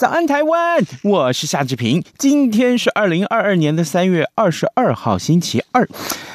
[0.00, 0.82] 早安，台湾！
[1.02, 2.02] 我是夏志平。
[2.16, 5.86] 今天是二零二二年的三月二十二号，星期二。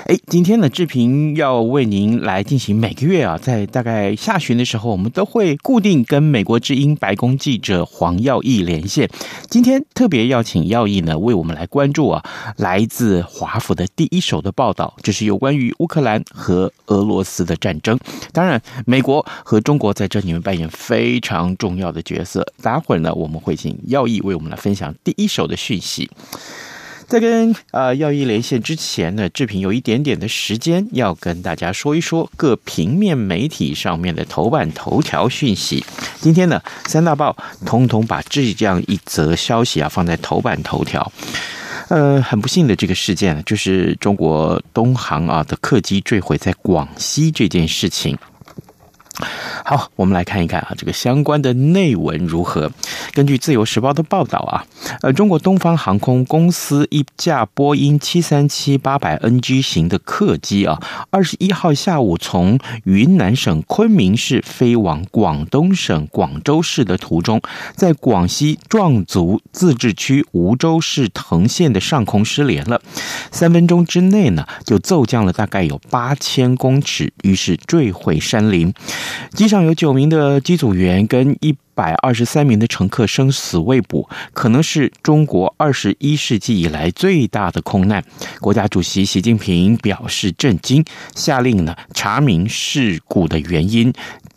[0.05, 9.09] 哎，今天呢，志平要为您来进行每个月啊，在大概下旬的时候，我们都会固定跟美国之音白宫记者黄耀毅连线。
[9.49, 12.23] 今天特别邀请耀毅呢，为我们来关注啊，
[12.57, 17.97] 来自华府的第一手的报道，这是有关于乌克兰和俄罗斯的战争。
[18.31, 22.45] 当然，美国和中国在这里面扮演非常重要的角色。
[22.61, 26.11] 待会儿呢，我们会请耀毅为我们来分享第一手的讯息。
[27.07, 35.85] 在跟呃耀一连线之前呢，志平有一点点的时间要跟大家说一说各平面媒体上面的头版头条讯息。
[36.19, 41.11] 今天呢，三大报通通把这样一则消息啊放在头版头条。
[41.89, 48.17] 呃，很不幸的这个事件就是中国东航啊的客机坠毁在广西这件事情。
[49.63, 52.71] 好，我们来看一看啊，这个相关的内文如何？
[53.13, 54.65] 根据《自由时报》的报道啊，
[55.01, 67.41] 呃，中国东方航空公司一架波音七三七八百 NG 型的客机啊，二十一号下午从云南省昆明市飞往广东省广州市的途中，
[67.75, 72.81] 在广西壮族自治区梧州市藤县的上空失联了，
[73.31, 78.73] 三分钟之内呢，就骤降了大概有八千公尺，于是坠毁山林。
[79.33, 88.03] 机上有九名的机组员跟一百二十三名的乘客生死未卜，可能是中国二十一世纪以来最大的空难。
[88.39, 90.83] 国家主席习近平表示震惊，
[91.15, 93.93] 下令呢查明事故的原因。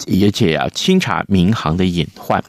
[0.07, 2.43] 也且要清查民航的隐患。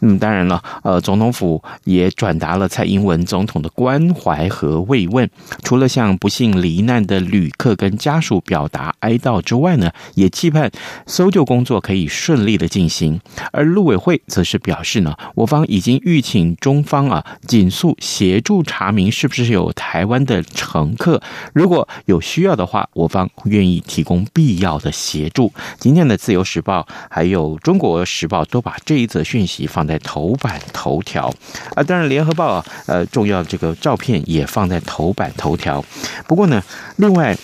[0.00, 5.28] 那么当然了，呃，总统府也转达了蔡英文总统的关怀和慰问。
[5.62, 10.70] 除了向不幸罹难的旅客跟家属表达哀悼之外呢，也期盼
[11.06, 13.20] 搜救工作可以顺利的进行。
[13.52, 21.22] 而陆委会则是表示呢，我方已经预请中方啊，紧速协助查明是不是有台湾的乘客。
[21.52, 25.52] 如果有需要的话，我方愿意提供必要的协助。
[25.78, 26.86] 今天的自由时报。
[27.10, 31.32] 还有《中国时报》都把这一则讯息放在头版头条
[31.74, 35.84] 啊，当然《联合报》啊，呃，重要这个照片也放在头版头条。
[36.26, 36.62] 不过呢，
[36.96, 37.36] 另外。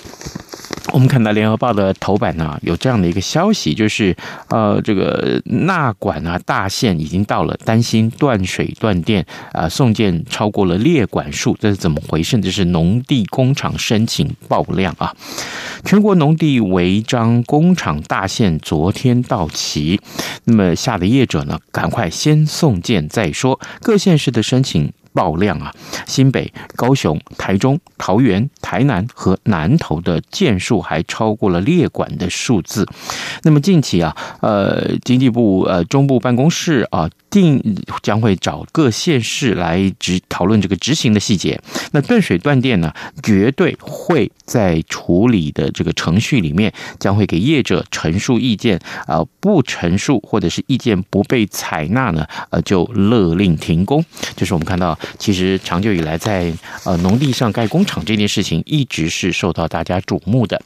[0.93, 4.17] 我们看到《联合报》的头版呢，有这样的一个消息，就是
[4.49, 12.39] 呃，这个纳管啊大限已经到了，担心断水断电啊，送件超过了列管数，这是怎么回事？
[12.41, 15.15] 这是农地工厂申请爆量啊！
[15.85, 20.01] 全国农地违章工厂大限昨天到期，
[20.45, 24.93] 那么下的业者呢，赶快先送件再说，各县市的申请。
[25.21, 25.71] 爆量啊！
[26.07, 32.89] 新北、高雄、台中、桃园、台南和南投的件数还超过了列管的数字。
[33.43, 37.11] 那么近期啊，呃，经济部呃中部办公室啊。
[37.31, 37.63] 定
[38.03, 41.63] 将会找各县市来执讨论这个执行的细节。
[41.93, 42.93] 那断水断电呢，
[43.23, 54.05] 绝对会在处理的这个程序里面，将会给业者陈述意见啊，不陈述或者是意见不被采纳呢，呃，就勒令停工。
[54.35, 56.53] 就是我们看到，其实长久以来在
[56.85, 60.61] 呃农地上盖工厂这件事情，一直是受到大家瞩目的。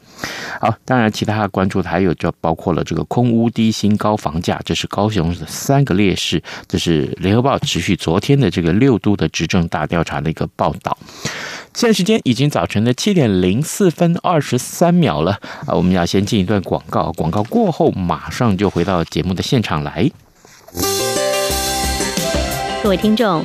[0.61, 6.43] 好，当然其他关注的还有就包括了这个空屋低薪高房价，这是高雄的三个劣势。
[6.69, 10.97] 这是联合报持续昨天的这个六都的执政大调查的一个报道。
[11.75, 15.33] 现在时间已经早晨的七点零四分二十三秒了
[15.67, 20.09] 啊，我们要先进一段广告，广告过后马上就回到节目的现场来。
[22.83, 23.45] 各位听众，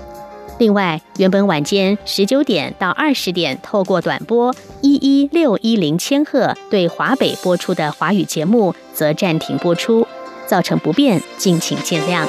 [0.61, 10.07] 另外，原本晚间十九点到二十点透过短波一一六一零千赫对华北播出的华语节目，则暂停播出。
[10.45, 12.27] 造成不便，敬请见谅。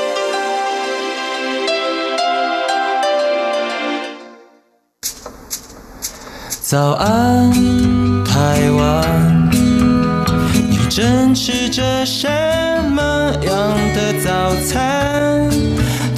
[6.62, 7.52] 早安，
[8.25, 9.50] 台湾，
[10.70, 12.26] 你正吃着什
[12.93, 15.50] 么样的早餐？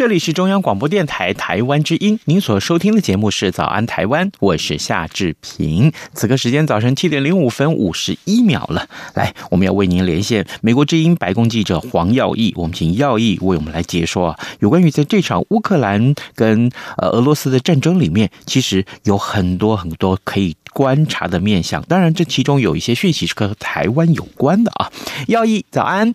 [0.00, 5.92] 这里是中央广播电台台湾之音，您所收听的节目是《早安台湾》，我是夏志平。
[6.14, 24.90] 此刻时间早晨七点零五分五十一秒了，来，我们要为您连线美国之音白宫记者黄耀毅，我们请耀毅为我们来解说啊有关于在这场乌克兰跟呃俄罗斯的战争里面，其实有很多很多可以观察的面相，当然这其中有一些讯息是和台湾有关的啊。
[25.28, 26.14] 耀毅，早安。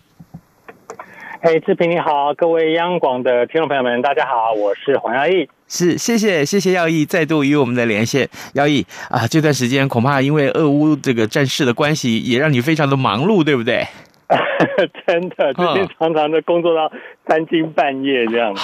[1.42, 5.46] 嘿，志平你好，各位央广的听众朋友们，大家好，我是黄耀毅。
[5.68, 8.26] 是，谢谢，谢谢耀毅再度与我们的连线。
[8.54, 13.86] 耀毅啊，这段时间恐怕因为俄乌这个战事的关系，也让你非常的忙碌，对不对？
[15.06, 16.90] 真的，最近常常的工作到
[17.28, 18.60] 三更半夜这样子。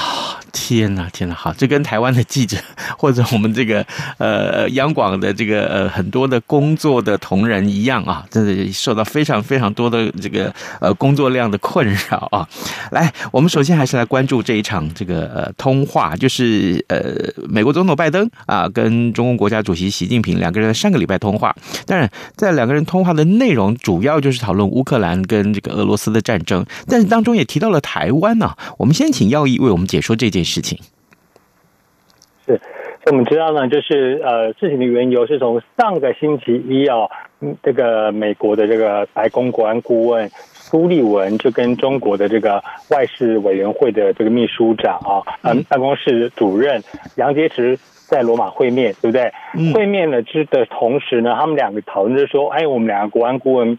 [0.52, 2.56] 天哪，天哪，好，这跟台湾的记者
[2.98, 3.84] 或者我们这个
[4.18, 12.48] 呃央广的这个呃很多的工作的同仁一样啊，真的受到非常非常多的这个呃工作量的困扰啊。
[12.90, 16.98] 来，我们首先还是来关注这一场这个呃通话，就是呃
[17.48, 21.54] 美国总统拜登啊跟中共国家主席习近平两个人上个礼拜通话。
[21.86, 28.58] 当然，在两个人通话的内容主要就是讨论乌克兰跟这个俄罗斯的战争，但是当中也提到了台湾呢、啊。
[28.78, 30.78] 我们先请耀义为我们解说这件事情。
[32.46, 32.60] 是，
[33.06, 37.08] 我们知道呢，就是呃，事情的缘由是从上个星期一啊，
[37.62, 46.82] 这个美国的这个白宫国安顾问苏利文就跟中国的这个外事委员会的这个秘书长啊，嗯，办公室主任
[47.16, 49.32] 杨洁篪在罗马会面，对不对？
[49.54, 53.78] 嗯、会面了之的同时呢，他们两个讨论就是说，哎，我们两个国安顾问。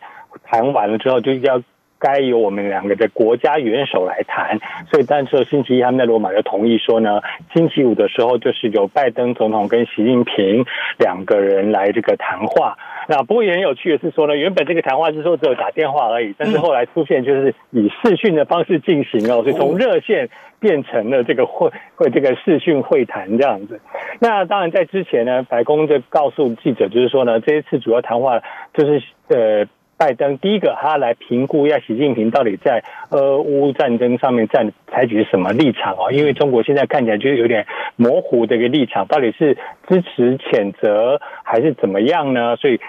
[0.54, 1.60] 谈完了之后，就要
[1.98, 4.60] 该由我们两个的国家元首来谈。
[4.92, 7.22] 所以，但是星期一他们在罗马就同意说呢，
[7.56, 10.64] 星期五的时候就是由拜登总统跟习近平
[11.00, 12.78] 两个人来这个谈话。
[13.08, 20.30] 那不过也很有趣的是说呢，原本这个谈话是说只有打电话而已，但是后来出现就是以视讯的方式进行哦，所以从热线
[20.60, 23.82] 变成了这个会会这个视讯会谈这样子。
[24.20, 28.42] 那当然在之前呢，白宫就告诉记者就是说呢，这一次主要谈话
[28.74, 29.66] 就是呃。
[29.98, 39.56] 拜登第一个，他来评估一下习近平到底在俄乌战争上面站采取什么立场啊，因为中国现在看起来就是有点模糊的一个立场，到底是
[39.88, 42.56] 支持谴责还是怎么样呢？
[42.56, 42.80] 所以。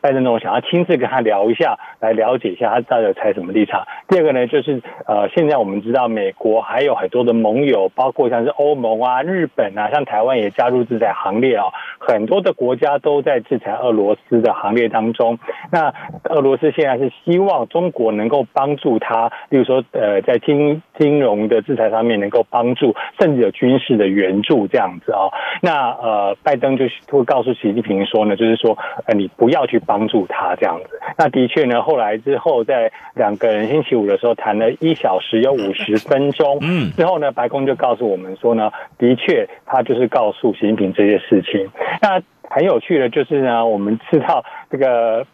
[0.00, 3.86] 拜登总统想要亲自跟他聊一下，来了解一下他到底采什么立场。
[4.08, 11.66] 第二个呢，就是呃，现在我们知道美国还有很多的盟友，包括像是欧盟啊、日本啊，像台湾也加入制裁行列啊，
[11.98, 15.38] 很多的国家都在制裁俄罗斯的行列当中。
[15.70, 15.92] 那
[16.24, 25.28] 俄罗斯现在是希望中国能够帮助他，例如说呃，在经金融的制裁上面能够帮助，甚至有军事的援助这样子啊。
[25.60, 29.66] 那呃，拜登就是会告诉习近平说呢，就是说呃，你不要。
[29.66, 41.68] 去帮助他这样子，那的确呢，后来之后在两个人星期五的时候谈了一小时有五十分钟， 嗯，之后呢，白宫就告诉我们说呢，的确他就是告诉习近平这些事情。
[42.00, 45.26] 那很有趣的就是呢，我们知道这个。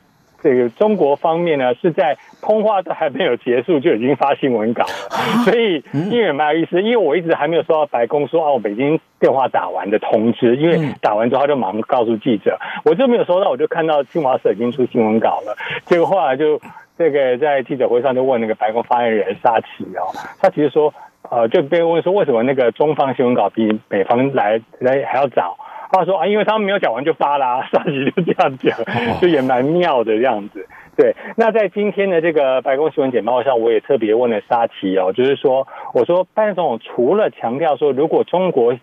[0.42, 15.56] 这个中国方面呢，是在通话都还没有结束就已经发新闻稿了， 所以因为蛮有意思，因为我一直还没有收到白宫说哦，北京电话打完的通知，因为打完之后他就马上告诉记者，我就没有收到，我就看到新华社已经出新闻稿了，
[15.86, 16.60] 结果后来就
[16.98, 20.10] 这个在记者会上就问那个白宫发言人沙奇哦，
[20.42, 20.92] 沙奇就说
[21.30, 25.56] 呃，就被问说为什么那个中方新闻稿比美方来来还要早？
[25.92, 28.76] 他说啊，因为他们没有讲完就发啦， 上集就这样讲，
[29.20, 30.66] 就也蛮妙的这样子。
[30.96, 38.74] 对，那在今天的这个白宫新闻简报上，我也特别问了沙奇哦，就是说，我说拜登总统除了强调说，如果中国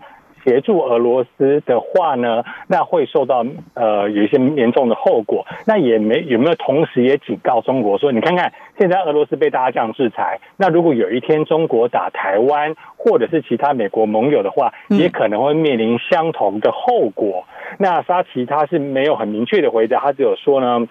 [0.43, 5.45] 协助俄罗斯的话呢，那会受到呃有一些严重的后果。
[5.65, 17.45] 那也没有没有同时也警告中国说，你看看现在俄罗斯被大家这样制裁，那如果有一天中国打台湾或者是其他美国盟友的话，也可能会面临相同的后果。
[17.77, 20.87] 那沙奇他是没有很明确的回答，他只有说呢。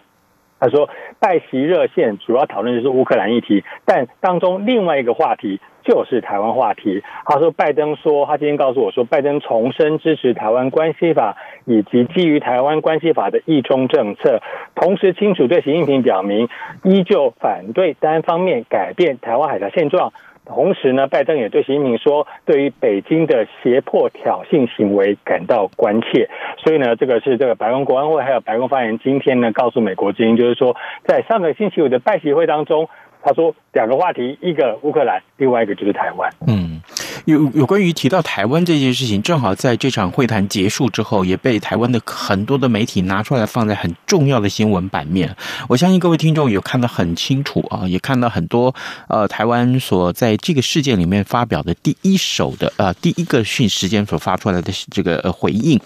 [0.61, 0.91] 他说，
[1.21, 7.03] 拜习热线主要讨论就是乌克兰议题，但当中另外一个话题就是台湾话题。
[7.25, 14.43] 他说，拜登说，他今天告诉我说，拜登重申支持台湾关系法，以及基于台湾关系法的一中政策，
[14.75, 16.51] 同时清楚对习近平表明，
[16.85, 20.13] 依旧反对单方面改变台湾海峡现状。
[20.45, 26.31] 同时呢，拜登也对习近平说，对于北京的胁迫挑衅行为感到关切。
[26.65, 32.89] 所以呢，这个是这个白宫国安会还有白宫发言人今天呢告诉美国之音，就是说，在上个星期五的拜习会当中，
[33.23, 36.33] 他说两个话题，一个乌克兰，另外一个就是台湾。
[36.47, 36.81] 嗯。
[37.25, 45.37] 有有关于提到台湾这件事情，正好在这场会谈结束之后，也被台湾的很多的媒体拿出来放在很重要的新闻版面。
[45.69, 48.75] 我相信各位听众有看得很清楚啊，也看到很多
[49.09, 55.79] 呃台湾所在这个事件里面发表的第一手的呃第一个讯时间所发出来的这个回应。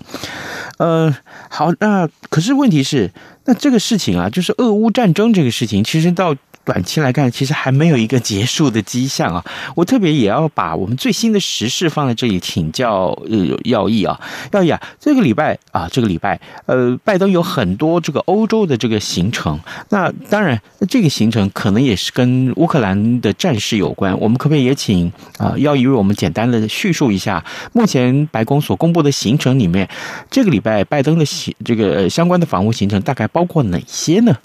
[0.79, 1.12] 呃，
[1.51, 3.11] 好，那可是问题是，
[3.47, 6.37] 那这个事情啊，就是俄乌战争这个事情，其实到。
[6.64, 9.45] 短期来看，其实还没有一个结束的迹象啊！
[9.75, 14.21] 我特别也要把我们最新的时事放在这里请教呃耀毅啊，
[14.52, 24.19] 耀毅啊，这个礼拜啊，这个礼拜呃，拜登有很多这个欧洲的这个行程，那当然这个行程可能也是跟乌克兰的战事有关。
[24.21, 29.88] 我们可不可以也请啊耀毅为我们简单的叙述一下，目前白宫所公布的行程里面，
[30.31, 34.37] 这个礼拜拜登的行这个相关的访问行程大概包括哪些呢？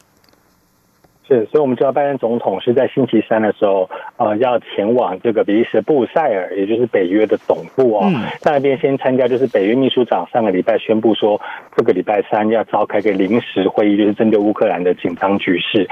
[1.28, 11.42] 是，所以我们知道拜登总统是在星期三的时候，呃，要前往这个比利时布鲁塞尔，也就是北约的总部哦，在那边先参加，就是北约秘书长上个礼拜宣布说，
[11.76, 15.86] 这个礼拜三要召开个临时会议，就是针对乌克兰的紧张局势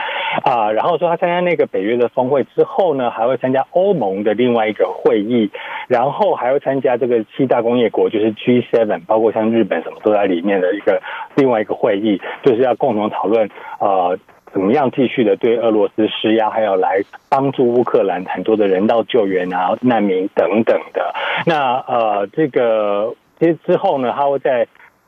[0.44, 0.72] 啊。
[0.72, 5.52] 然后说他参加那个北约的峰会之后呢，还会参加欧盟的另外一个会议，
[5.90, 11.02] 然后还会参加这个七大工业国，就是 G7，包括像日本什么都在里面的一个
[11.36, 13.50] 另外一个会议，就是要共同讨论
[13.80, 14.18] 呃。
[14.56, 21.14] 怎么样继续的对俄罗斯施压，还有来帮助乌克兰很多的人道救援啊、难民等等的。
[21.46, 24.66] 那呃，这个其实之后呢，他会在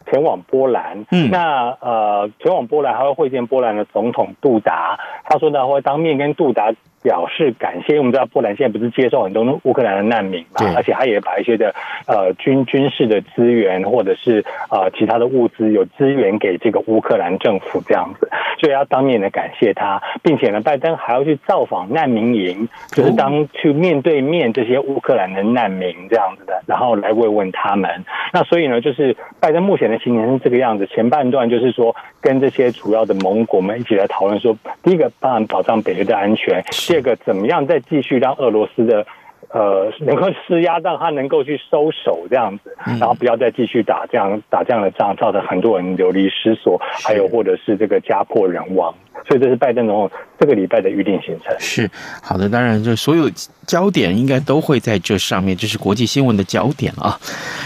[0.09, 1.05] 前往波兰。
[1.11, 4.99] 嗯，那呃，前往波兰还会会见波兰的总统杜达。
[5.23, 6.73] 他说呢，会当面跟杜达。
[7.03, 11.73] 表示感谢，因为我们知道波兰现在不是接受很多乌克兰的难民嘛，而且他也把一些的
[12.05, 18.27] 呃军军事的资源或者是呃其他的物资有资源给这个乌克兰政府这样子，
[18.59, 28.03] 所以要当面的感谢他，并且呢，拜登还要去造访难民营，就是当去面对面这些乌克兰的难民这样子的，然后来慰问他们。
[28.33, 36.63] 那所以呢，就是拜登目前的行程是这个样子，前半段就是说跟这些主要的盟国们一起来讨论说，第一个当然保障北约的安全。
[36.71, 39.05] 第二个怎么样再继续让俄罗斯的
[39.49, 48.93] 呃能够施压，让他能够去收手这样子，然后不要再继续打这样打这样的仗，造成很多人流离失所，还有或者是这个家破人亡。
[49.27, 51.53] 所以这是拜登总统这个礼拜的预定行程。
[51.59, 51.89] 是
[52.21, 53.29] 好的，当然就所有
[53.65, 57.19] 焦点应该都会在这上面，这是国际新闻的焦点啊。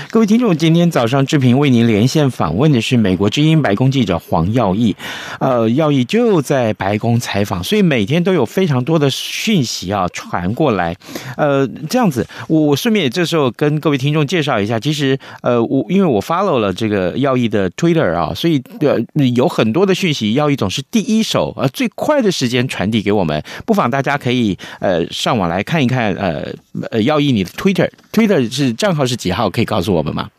[0.09, 4.95] 各位听众，今天早上志平为您连线访问的是美国之音白宫记者黄耀义，
[5.41, 10.95] 呃，耀义就在白宫采访，所以每天都有非常多的讯息啊传过来。
[11.35, 18.97] 呃，这样子，我我顺便也这时候跟各位听众介绍一下，其实呃，我因为我 follow 了这个耀毅的 Twitter 啊，所以呃
[19.35, 21.53] 有很多的讯息，耀毅总是第一手。
[21.57, 26.43] 呃，最快的时间传递给我们，不妨大家可以呃上网来看一看，呃
[26.91, 29.49] 呃，耀毅你的 Twitter，Twitter 是账号是几号？
[29.49, 30.29] 可以告诉我们吗？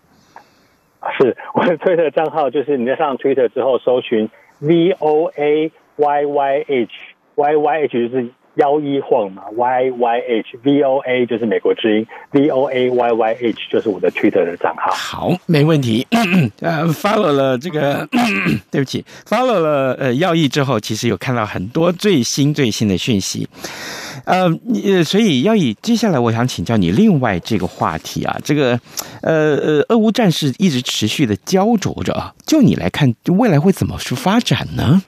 [1.18, 4.28] 是我的 Twitter 账号，就是你在上 Twitter 之后搜寻
[4.60, 6.92] V O A Y Y H
[7.34, 8.28] Y Y H 就是。
[8.56, 14.92] 幺一晃嘛，Y Y H V O A 就是美国之音，V O A Y Y H 就是我的 Twitter 的账号。
[14.92, 16.06] 好，没问题。
[16.60, 18.06] 呃，follow 了这个，
[18.70, 23.48] 对不起，follow 了呃耀毅之后，其实有看到很多最新最新的讯息。
[24.24, 24.48] 呃，
[25.04, 28.78] 所以耀毅，接下来我想请教你另外这个话题啊，这个
[29.22, 35.02] 呃呃，俄乌战事一直持续的焦灼着，就你来看，未来会怎么去发展呢？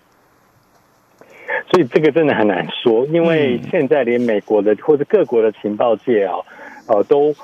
[1.74, 6.36] 所以这个真的很难说，因为现在连美国的或者各国的情报界啊，
[6.86, 7.34] 呃，都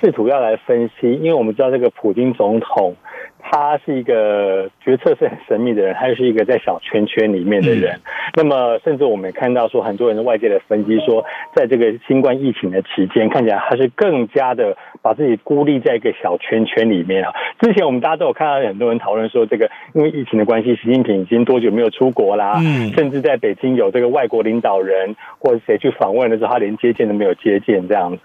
[0.00, 2.94] 试图要来分析，因为我们知道这个普京总统。
[3.42, 8.00] 他是一个决策是很神秘的人，他又是一个在小圈圈里面的人。
[8.34, 17.32] 那么，甚至我们也看到说，很多人的外界的分析说，在这个新冠疫情的期间，看起来他是更加的把自己孤立在一个小圈圈里面啊。
[17.60, 22.60] 之前我们大家都有看到很多人讨论说，这个因为疫情的关系，习近平已经多久没有出国啦？
[22.64, 28.18] 嗯甚至在北京有这个外国领导人或者谁去访问的时候，他连接见都没有接见这样子。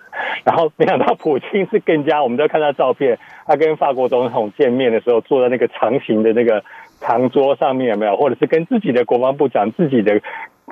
[0.43, 6.63] 然后没想到普京是更加，我们都看到照片，他跟法国总统见面的时候，坐在那个长形的那个
[6.99, 8.15] 长桌上面有没有？
[8.15, 10.21] 或者是跟自己的国防部长、自己的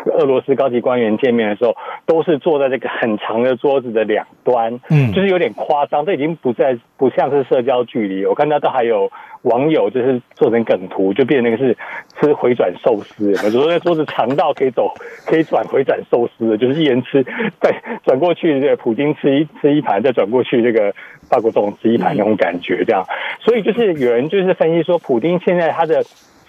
[0.04, 1.75] 俄罗斯高级官员见面的时候，
[2.06, 8.25] 都是坐在这个很长的桌子的两端，嗯，就是有点夸张，这已经不再不像是社交距离。
[8.25, 9.10] 我看到都还有
[9.44, 11.78] 网友就是做成梗图，就变成那个是
[12.20, 14.94] 吃回转寿司，有时候那桌子长到可以走，
[15.25, 17.24] 可以转回转寿司的，就是一人吃，
[17.62, 17.74] 再
[18.04, 20.94] 转过去这个普京吃一吃一盘，再转过去这个
[21.30, 23.06] 法国总统吃一盘那种感觉，这样。
[23.40, 26.04] 所以就是有人就是分析说，普京现在他的。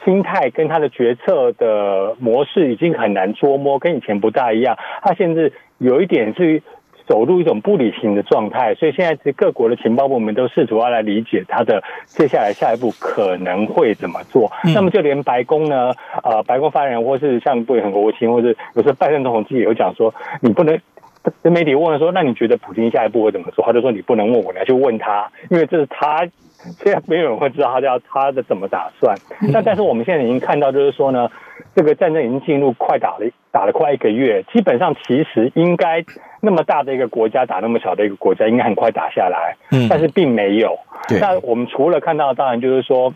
[0.07, 4.79] 心态跟他的决策的模式已经很难捉摸，跟以前不大一样。
[5.03, 6.63] 他甚至有一点是
[7.07, 14.51] 走入一种不理性的状态，所以现在是各国的情报部门都试图要来理解他的接下来下一步可能会怎么做。
[14.65, 20.81] 嗯、那么就连白宫呢，呃，白宫发言人或是像布林肯国务卿，或是有时候拜登总统自己也会讲说，你不能。
[21.43, 23.65] 跟媒体问了说，那你觉得普京下一步会怎么做？
[23.65, 26.27] 他就说你不能问我，你要去问他，因为这是他
[26.83, 29.17] 现在没有人会知道他要他的怎么打算。
[29.53, 31.31] 那但是我们现在已经看到，就是说呢，
[31.75, 36.05] 这个战争已经进入快打了，打了快一个月，基本上其实应该
[36.41, 39.57] 那么大的一个国家打那么小的一个国家，应该很快打下来。
[39.73, 40.79] 嗯，但是并没有。
[41.21, 43.13] 那我们除了看到，当然就是说。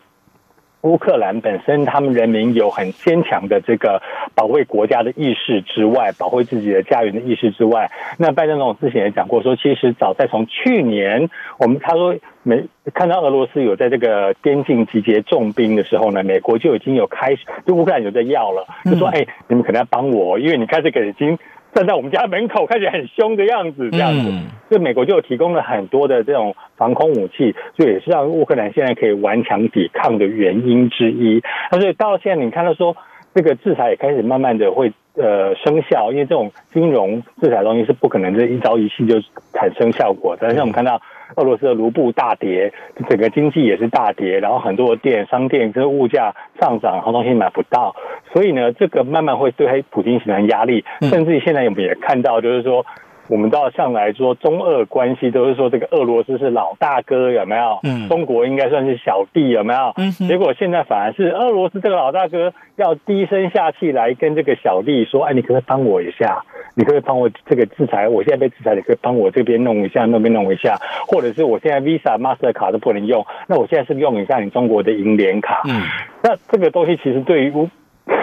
[0.83, 4.01] 乌克兰本身，他们人民有很坚强的这个
[4.35, 21.39] 保卫国家的意识之外，保卫自己的家园的意识之外，那拜登总统之前也讲过说，其实早在从去年，我们他说美看到俄罗斯有在这个边境集结重兵的时候呢，美国就已经有开始，就乌克兰有在要了，就说哎，你们可能要帮我，因为你看这个已经。
[21.75, 24.33] 站在我们家门口，看起来很凶的样子，这样子，
[24.69, 31.43] 所以美国就有提供了很多的这种防空武器，所以也是让乌克兰现在可以顽强抵抗的原因之一。
[31.71, 32.97] 那所以到现在，你看到说
[33.35, 39.21] 这个制裁也开始慢慢的会呃生效，因为这种金融制裁的东西是不可能这一朝一夕就
[39.53, 40.43] 产生效果的。
[40.43, 41.01] 但是我们看到。
[41.37, 42.73] 俄罗斯的卢布大跌，
[43.09, 47.95] 整个经济也是大跌，然后很多店、商店跟物价上涨，很多东西买不到，
[48.33, 52.85] 所以呢，这个慢慢会对普京形成压力，甚至现在我们也看到，就是说。
[53.29, 57.79] 我们到上来说，中俄关系都是说这个俄罗斯是老大哥，有没有？
[57.85, 59.93] 嗯，中国应该算是小弟，有没有？
[59.99, 66.45] 嗯，结果现在反而是俄罗斯这个老大哥要低声下气来跟这个小弟说：“哎，你可不可以帮我一下？
[66.81, 68.09] 你可可以帮我这个制裁？
[68.09, 75.63] 我现在被制裁，你可以帮我这边弄一下，那边弄一下，或者是我现在 Visa、Master 卡都不能用，那我现在是用一下你中国的银联卡？
[75.69, 75.83] 嗯，
[76.23, 77.53] 那这个东西其实对于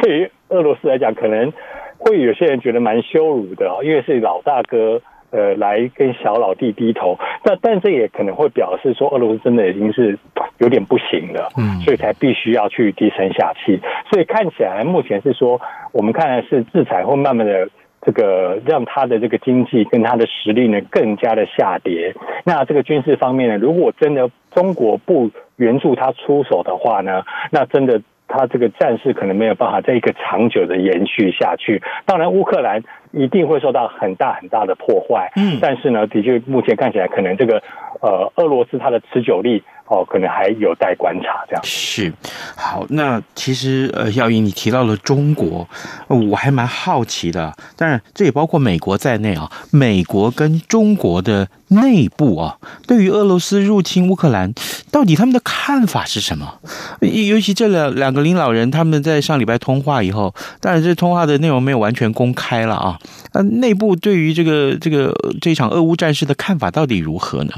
[0.02, 1.54] 对于俄罗斯来讲，可能。
[2.00, 10.16] 会有些人觉得蛮羞辱的，因为是老大哥呃来跟小老弟低头，那 但这也可能会表示说俄罗斯真的已经是
[10.60, 13.80] 有点不行了，嗯，所以才必须要去低声下气。
[14.12, 15.60] 所以看起来目前是说，
[15.92, 17.68] 我们看来是制裁会慢慢的
[18.08, 22.16] 这个让他的这个经济跟他的实力呢更加的下跌。
[22.44, 28.02] 那这个军事方面呢，如果真的中国不援助他出手的话呢，那真的。
[28.30, 31.82] 他这个战事可能没有办法在一个长久的延续下去。
[32.06, 35.32] 当然，乌克兰一定会受到很大很大的破坏。
[35.36, 37.62] 嗯，但是呢，的确目前看起来，可能这个
[38.02, 39.64] 呃，俄罗斯它的持久力。
[39.90, 42.12] 哦，可能还有待观察，这样是
[42.58, 42.86] 好。
[42.90, 45.66] 那其实呃，耀英你提到了中国，
[46.10, 47.54] 我还蛮好奇的。
[47.78, 49.50] 当然，这也包括美国在内啊。
[49.72, 54.52] 美国跟中国的内部啊，对于俄罗斯入侵乌克兰，
[54.92, 56.60] 到底他们的看法是什么？
[57.00, 62.97] 尤其这两两个领导人，他们在上礼拜通话以后，当然这通话的内容没有完全公开了啊。
[63.34, 67.52] 呃，内部对于这个这个这场俄乌战事的看法到底如何呢？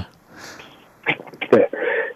[1.49, 1.67] 对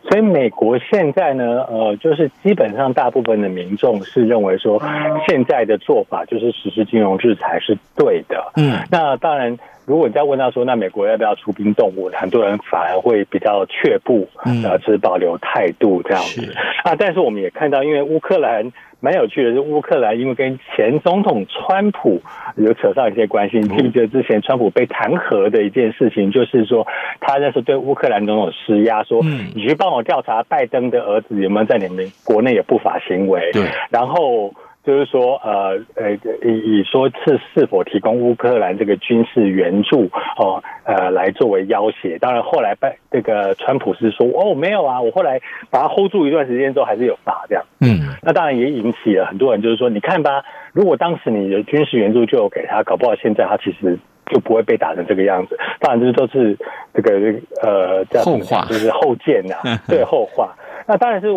[0.10, 4.80] 所以美国现在呢，呃，就是基本上大部分的民众是认为说，
[5.28, 8.52] 现在的做法就是实施金融制裁是对的。
[8.56, 14.28] 嗯，那当然，如果你再问到说，那美国要不要出兵动武，很多人反而会比较却步，
[14.64, 16.54] 呃，持保留态度这样子。
[16.84, 18.72] 啊，但是我们也看到，因为乌克兰。
[19.04, 22.22] 蛮有趣的，是乌克兰因为跟前总统川普
[22.56, 23.60] 有扯上一些关系。
[23.60, 26.88] 你记不记得之前川普被弹劾的一件事情，就是说
[27.20, 29.22] 他那时候对乌克兰总统施压，说
[29.54, 33.52] 你去帮我调查拜登的儿子有没有在你们国内有不法行为。
[33.52, 34.54] 对，然后。
[34.84, 36.12] 就是说，呃，呃，
[36.44, 42.18] 以以说是是否提供乌克兰这个军事援助哦，呃，来作为要挟。
[42.20, 47.64] 当然，后来拜这个川普是说，哦，没有啊，我后来把它 hold 住一段时间之后，还是有打这样。
[47.80, 50.44] 嗯，那当然也引起了很多人，就是说，你看吧，
[50.74, 55.58] 如果当时你的军事援助就有给他，搞不好现在他其实就不会被打成这个样子。
[55.80, 56.58] 当然，这都是
[56.94, 59.56] 这个呃，后话，就是后见呐，
[59.88, 60.54] 对后话。
[60.86, 61.28] 那当然是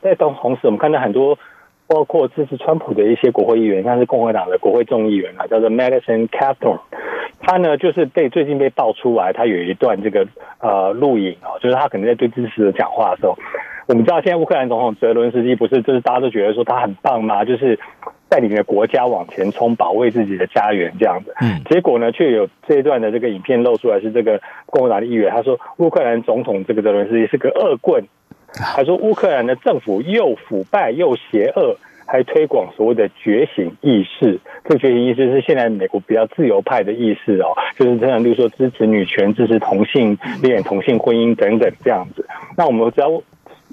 [0.00, 1.38] 在同同时，我们看到很多。
[1.86, 6.80] 包括支持川普的一些国会议员，像是共和党的国会众议员啊，叫做 Madison Cawthorn，
[7.40, 10.26] 他呢就是被最近被爆出来，他有一段这个
[10.60, 13.36] 呃录影啊，就是他可能在对支持者讲话的时候，
[13.88, 17.44] 我们知道现在乌克兰总统泽伦斯基不是就是大家都觉得说他很棒吗？
[17.44, 17.78] 就是。
[18.26, 21.32] 带领着国家往前冲，保卫自己的家园这样子。
[21.40, 28.02] 嗯，结果呢，却有这一段的这个影片露出来，是这个共和党的议员他说，乌克兰总统这个泽伦斯基是个恶棍，
[28.54, 31.76] 他说乌克兰的政府又腐败又邪恶。
[32.06, 42.28] 还推广所谓的觉醒意识，这个觉醒意识是现在美国比较自由派的意识哦，就是这样，例如说支持女权、支持同性恋、同性婚姻等等这样子。
[42.58, 43.10] 那我们知道，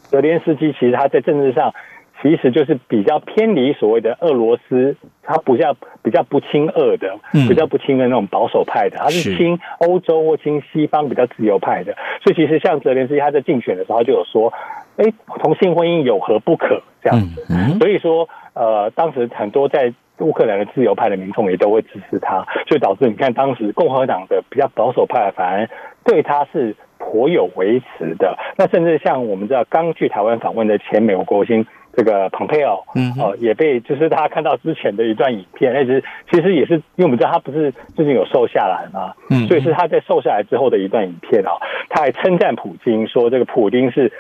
[0.04, 1.74] 泽连斯基其实他在政治上
[2.22, 11.96] 其实就是比较偏离所谓的俄罗斯，他不像比较不亲俄的，比较不亲的那种保守派的，他是亲欧洲或亲西方比较自由派的。
[12.24, 14.54] 所以其实像泽连斯基他在竞选的时候他就有说。
[14.98, 15.06] 哎，
[15.40, 16.84] 同性婚姻有何不可？
[17.02, 17.44] 这样子，
[17.80, 25.68] 所以说，呃，当时很多在乌克兰的自由派的民众也都会支持他，所以导致你看，当时共和党的比较保守派反而
[26.04, 28.38] 对他是颇有维持的。
[28.58, 41.52] 那甚至像我们知道刚去台湾访问的前美国国务卿这个蓬佩奥，嗯，哦，也被就是大家看到之前的一段影片，那其实其实也是因为我们知道他不是最近有瘦下来嘛，嗯，所以是他在瘦下来之后的一段影片啊，
[41.90, 44.12] 他还称赞普京说这个普京是。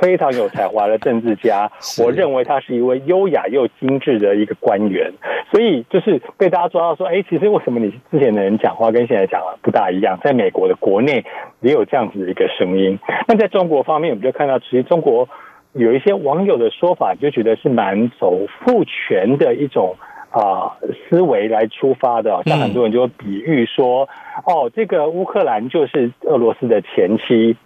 [0.00, 1.68] 非常有才华的政治家，
[2.00, 5.12] 我认为他是一位优雅又精致的一个官员，
[5.50, 10.16] 所以就是被大家抓到说，哎，其实为什么你之前的人讲话跟现在讲的不大一样？
[10.22, 11.24] 在美国的国内
[11.60, 13.00] 也有这样子的一个声音。
[13.26, 15.28] 那在中国方面，我们就看到，其实中国
[15.72, 19.96] 有一些网友的说法，就觉得是蛮走父权的一种
[20.30, 20.76] 啊
[21.08, 24.08] 思维来出发的，像很多人就比喻说，
[24.44, 27.56] 哦，这个乌克兰就是俄罗斯的前妻。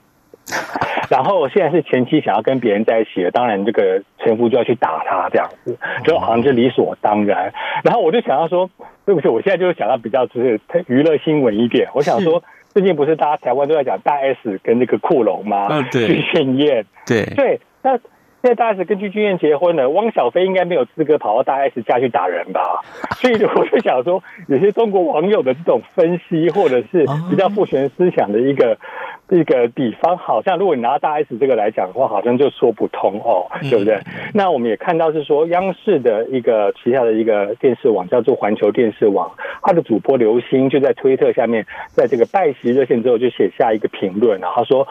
[1.09, 7.51] 然后现在是前妻想要跟别人在一起了，当然这个前夫就要去打他，这样子就好像是理所当然。
[7.83, 8.69] 然后我就想要说，
[9.07, 11.89] 对不起，我现在就是想到比较就是娱乐新闻一点。
[11.95, 15.69] 我想说，最近不是大家台湾都在讲大 S 跟那个库龙吗？
[15.71, 17.61] 嗯，对，具俊曄，对对。
[17.85, 17.97] 那
[18.43, 22.83] 现在大 S 跟具俊曄结婚了，汪小菲应该没有资格跑到大 S 家去打人吧？
[23.17, 28.77] 所以我就想说，有些中国网友的这种分析，或者是比较父权思想的一个。
[29.31, 33.99] 一个比方好像，如果你拿大 S 这个来讲的话，好像就说不通哦，对不对？
[34.35, 44.87] 那我们也看到是说，央视的一个旗下的一个电视网叫做环球电视网，它的主播刘星就在推特下面，在这个拜习热线之后就写下一个评论，然后说。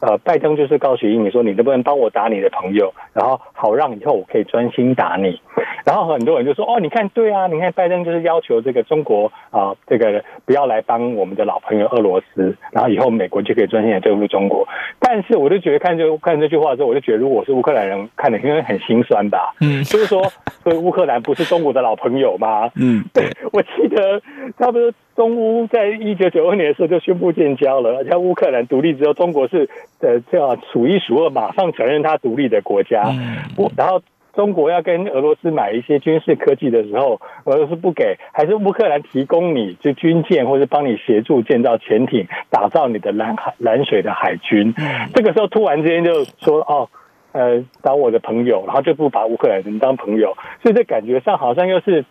[0.00, 5.40] 呃，拜登就是告诉你说，你能不能帮我打你的朋友，然后好让以后我可以专心打你。
[5.84, 14.66] 然后很多人就说，哦，你看，对啊，你看拜登就是要求这个中国啊、呃，这个不要来帮我们的老朋友俄罗斯，然后以后美国就可以专心的对付中国。
[14.98, 19.54] 但是我就觉得看这看这句话的时候，我就觉得如果是乌克兰人看的，应该很心酸吧。
[19.60, 20.22] 嗯，就是说，
[20.62, 22.70] 所以乌克兰不是中国的老朋友吗？
[22.76, 24.20] 嗯，对， 我记得
[24.58, 24.92] 差不多。
[25.14, 29.70] 中乌在一九九二年的时候就宣布建交了，而且乌克兰独立之后，中国是
[30.04, 33.12] 呃这样数一数二，马上承认它独立的国家。
[33.56, 34.02] 不，然后
[34.34, 44.74] 中国要跟俄罗斯买一些军事科技的时候，俄罗斯不给，还是乌克兰提供你就军舰，或者帮你协助建造潜艇，打造你的蓝海蓝水的海军。
[45.14, 46.88] 这个时候突然之间就说哦，
[47.32, 52.04] 呃，当我的朋友，然后就不把乌克兰人当朋友，所以这感觉上好像又是。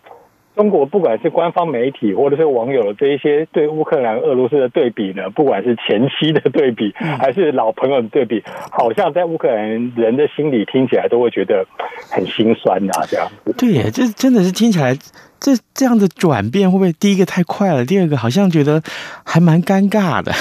[0.56, 11.66] 中国不管是官方媒体或者是网友的这一些对乌克兰、俄罗斯的对比呢，不管是前期的对比，还是老朋友的对比，好像在乌克兰人的心里听起来都会觉得
[12.10, 13.52] 很心酸啊，这样子。
[13.58, 14.94] 对耶，这真的是听起来
[15.40, 17.84] 这这样的转变会不会第一个太快了？
[17.84, 18.80] 第二个好像觉得
[19.24, 20.30] 还蛮尴尬的。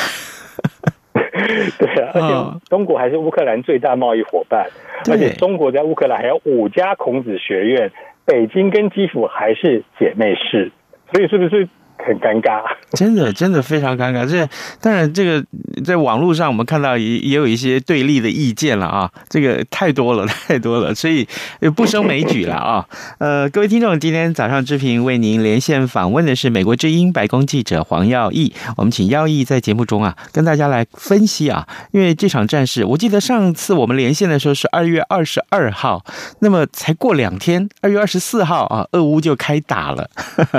[1.79, 4.67] 对啊，而且中国还是乌克兰最大贸易伙伴，
[5.09, 7.91] 而且中国在乌克兰还有五家孔子学院。
[8.25, 10.71] 北京跟基辅还是姐妹市，
[11.11, 11.67] 所以是不是？
[12.05, 12.61] 很尴尬，
[12.93, 14.27] 真的，真的非常尴尬。
[14.27, 14.47] 这
[14.81, 15.43] 当然，这个
[15.83, 21.27] 在网络上我们看到也也有一些对立的意见了啊，这个太多了， 太多了，所以
[21.75, 22.85] 不胜枚举了啊。
[23.19, 36.03] 呃，各位听众，今天早上之平为您连线访问的是美国之音白宫记者黄耀毅，我们请耀毅在节目中啊跟大家来分析啊，因为这场战事，我记得上次我们连线的时候是二月二十二号，
[36.39, 40.09] 那么才过两天，二月二十四号啊，俄乌就开打了。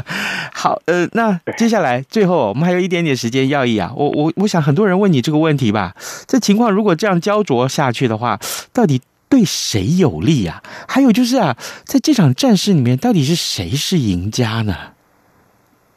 [0.55, 1.34] 好，呃，那。
[1.57, 5.95] 接下来，最后我们还有一点点时间，耀毅啊，我我我想很多人问你这个问题吧。
[6.27, 8.39] 这情况如果这样焦灼下去的话，
[8.73, 10.63] 到底对谁有利啊？
[10.89, 14.77] 还有就是啊，在这场战事里面，到底是谁是赢家呢？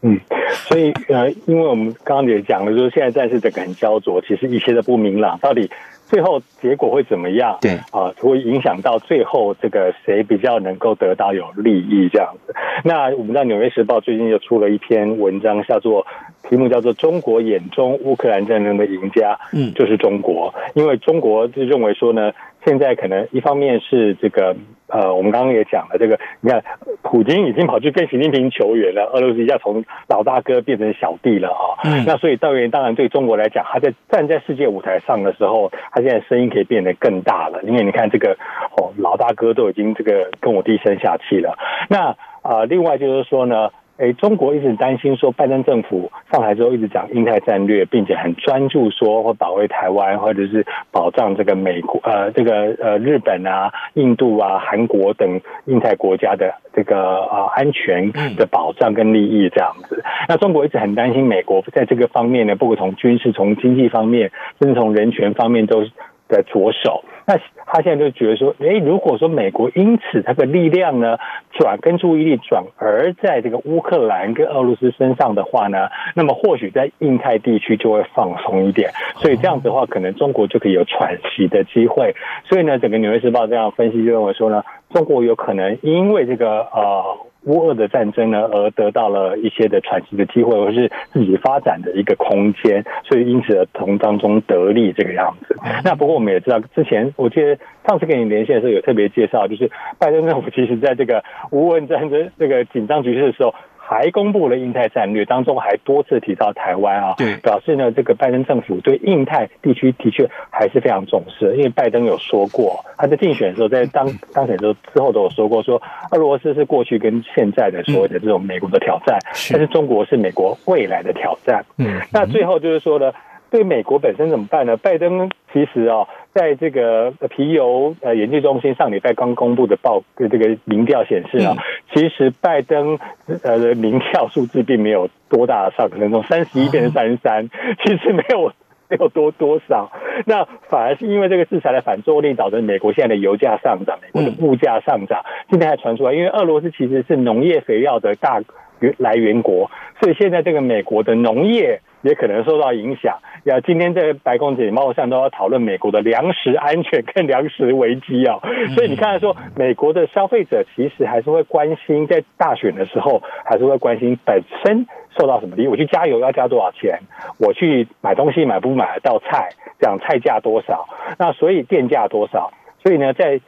[0.02, 0.20] 嗯，
[0.68, 5.70] 所以呃，因为我们刚刚也讲了，就是现在战事这个很焦灼，其实一切都不明朗，到底。
[6.08, 7.58] 最后结果会怎么样？
[7.62, 12.56] 对啊，会影响到最后这个谁比较能够得到有利益这样子。
[12.84, 16.08] 那我们知道《纽约时报》最近又出了一篇文章，叫做
[16.50, 22.32] 题目叫做“中国眼中乌克兰战争的赢家”，嗯，就是中国，因为中国就认为说呢，
[22.68, 24.54] 现在可能一方面是这个
[24.88, 26.62] 呃，我们刚刚也讲了这个，你看
[27.02, 31.80] 普京已经跑去跟习近平求援了，俄罗斯一下从老大哥变成小弟了啊。
[31.86, 38.36] 嗯，那所以当然当然对中国来讲，他在站在世界舞台上的时候，他现在声音可以变得更大了，因为你看这个
[38.76, 41.58] 哦，老大哥都已经这个跟我低声下气了。
[41.90, 42.10] 那
[42.42, 43.70] 啊、呃，另外就是说呢。
[43.98, 60.04] 诶，中国一直担心说，拜登政府上台之后一直讲印太战略，并且很专注说会保卫台湾，或者是保障这个美国呃这个呃日本啊、印度啊、韩国等印太国家的这个啊安全的保障跟利益这样子。
[60.30, 65.84] 那中国一直很担心美国在这个方面呢，不管从军事、从经济方面，甚至从人权方面都
[66.28, 67.04] 在着手。
[67.26, 71.18] 那他现在就觉得说，诶，如果说美国因此他的力量呢，
[71.52, 82.16] 转跟注意力转而在这个乌克兰跟俄罗斯身上的话呢，那么或许在印太地区就会放松一点，所以这样子的话，可能中国就可以有喘息的机会。
[82.46, 87.18] 所以呢，整个《纽约时报》这样分析就认为说呢，中国有可能因为这个呃。
[87.48, 95.56] 乌俄的战争呢，而得到了一些的喘息的机会，或是自己发展的一个空间，所以因此而从当中得利这个样子。
[95.84, 97.58] 那不过我们也知道，之前我记得
[97.88, 103.56] 上次跟你连线的时候有特别介绍，就是拜登政府其实在这个乌俄战争这个紧张局势的时候。
[103.90, 111.56] 还公布了印太战略，当中还多次提到台湾啊，对，表示呢，这个拜登政府对印太地区的确还是非常重视。
[111.56, 119.18] 因为拜登有说过，他在竞选的时候，在当当选之后之后都有说过，说俄罗斯是过去跟现在的所谓的这种美国的挑战，
[119.52, 121.64] 但是中国是美国未来的挑战。
[121.78, 123.14] 嗯，那最后就是说呢，
[123.50, 124.78] 对美国本身怎么办呢？
[124.78, 126.08] 拜登其实啊。
[126.34, 131.58] 在这个皮尤呃研究中心上礼拜刚公布的报的这个民调显示啊，
[131.92, 133.00] 其实拜登
[133.42, 137.50] 呃的民调数字并没有多大的上，可能从三十一变成三十三，
[137.84, 138.52] 其实没有
[138.88, 139.92] 没有多多少。
[140.28, 145.24] 那反而是因为这个制裁的反作用力，导致美国现在的油价上涨，美国的物价上涨。
[145.50, 148.44] 今天还传出来，因为俄罗斯其实是农业肥料的大
[148.80, 153.18] 源来源国，所以现在这个美国的农业也可能受到影响。
[153.44, 158.40] 呀，今天在白宫简报上都要讨论美国的粮食安全跟粮食危机啊，
[158.76, 164.86] 所以你看说，美国的消费者其实还是会关心，在大选的时候还是会关心本身
[165.18, 165.68] 受到什么利益。
[165.68, 167.00] 我去加油要加多少钱？
[167.40, 169.50] 我去买东西买不买得到菜？
[169.80, 170.88] 这样菜价多少？
[171.20, 172.52] 那所以电价多少？
[172.84, 173.40] 所以呢，在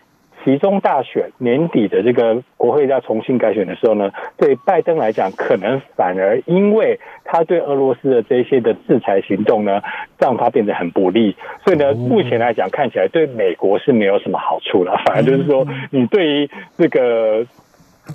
[0.44, 9.82] 其中大选年底的这个国会要重新改选的时候呢，对拜登来讲，可能反而因为他对俄罗斯的这些的制裁行动呢，
[10.18, 11.36] 让他变得很不利。
[11.66, 14.96] 所以呢，目前来讲看起来对美国是没有什么好处了。
[15.06, 17.46] 反而就是说，你对于这个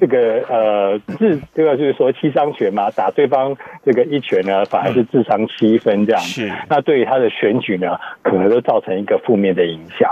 [0.01, 6.21] 这个呃智这个就是说七伤拳嘛，打对方这个一拳呢，反而是智商七分这样。
[6.23, 6.51] 是。
[6.69, 10.11] 那对于他的选举呢，可能都造成一个负面的影响。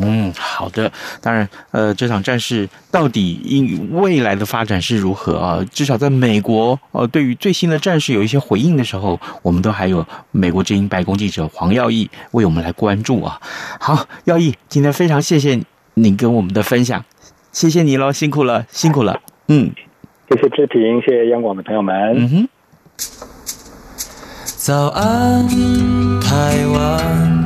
[0.00, 0.90] 嗯，好的。
[1.20, 5.64] 当然，呃，这场战事到底因未来的发展是如何啊？
[5.70, 13.40] 至少在美国，呃，对于最新的战事有一些回应的时候，我们都还有美国之音白宫记者黄耀毅为我们来关注啊。
[13.78, 15.60] 好，耀毅，今天非常谢谢
[15.94, 17.04] 你跟我们的分享，
[17.52, 19.20] 谢谢你喽，辛苦了，辛苦了。
[19.48, 19.70] 嗯，
[20.30, 21.94] 谢谢志平，谢谢央广的朋友们。
[22.16, 22.48] 嗯哼，
[24.56, 25.46] 早安，
[26.20, 27.45] 台湾。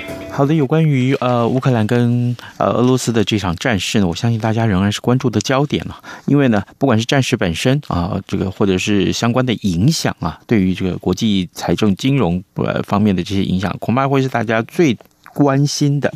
[0.33, 6.01] 好的，有关于呃乌克兰跟呃俄罗斯的这场战事呢，我相信大家仍然是关注的焦点了。
[6.25, 14.97] 因为呢，不管是战事本身啊，这个或者是相关的影响啊，对于这个国际财政金融呃方面的这些影响，恐怕会是大家最
[15.33, 16.11] 关心的。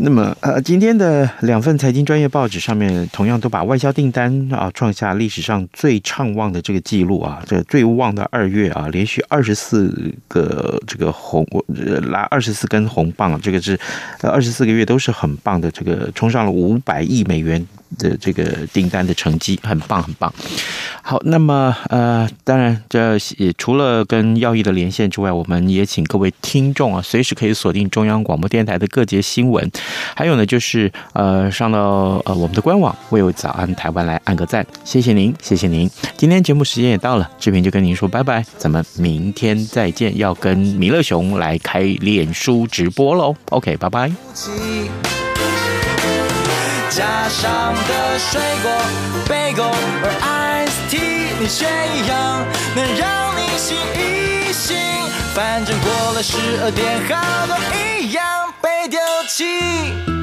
[0.00, 11.44] 那么，呃，今天的两份财经专业报纸上面，同样都把外销订单啊创下历史上最畅旺的这个记录啊，这最旺的二月啊，连续二十四个这个红
[12.10, 13.76] 拉二十四根红棒，这个是
[14.22, 17.66] 二十四个月都是很棒的，这个冲上了五百亿美元。
[17.96, 20.32] 的这个订单的成绩很棒，很棒。
[21.02, 29.70] 好，那么呃，当然这也除了跟耀毅的连线之外，我们也请各位听众啊，随时可以锁定中央广播电台的各节新闻。
[30.14, 35.88] 还有呢，就是呃，上到呃我们的官网，为我早安台湾来按个赞，谢谢您，谢谢您。
[36.16, 40.18] 今天节目时间也到了，志平就跟您说拜拜，咱们明天再见。
[40.18, 45.27] 要跟弥勒熊来开脸书直播喽，OK，拜拜。
[46.98, 48.72] 加上的水果，
[49.28, 49.70] 贝果，
[50.02, 53.56] 而 Ice Tea 你却一样能让你。
[53.56, 54.76] 醒一醒，
[55.32, 60.17] 反正过了十二点，好多一样被丢弃。